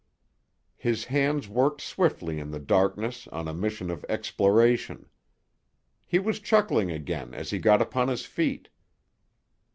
[0.77, 5.05] His hands worked swiftly in the darkness on a mission of exploration.
[6.07, 8.69] He was chuckling again as he got upon his feet.